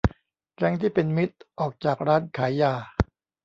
[0.55, 2.73] แก๊งที่เป็นมิตรออกจากร้านขายยา